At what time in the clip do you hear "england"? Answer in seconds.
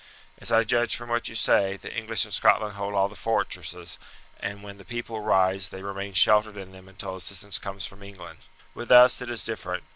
8.01-8.39